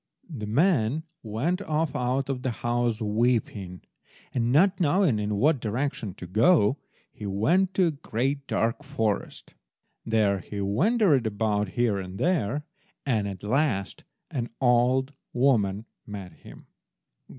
[0.35, 3.81] The man went off out of the house, weeping;
[4.33, 6.79] and, not knowing in what direction to go,
[7.11, 9.53] he went to a great dark forest.
[10.03, 12.65] There he wandered about, here and there.
[13.05, 16.65] At last an old woman met him.